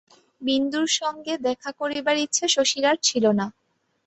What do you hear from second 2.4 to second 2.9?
শশীর